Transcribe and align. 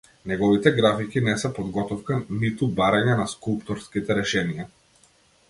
Неговите 0.29 0.71
графики 0.77 1.21
не 1.27 1.35
се 1.41 1.51
подготовка, 1.57 2.17
ниту 2.45 2.71
барање 2.81 3.19
на 3.21 3.27
скулпторски 3.35 4.05
решенија. 4.23 4.69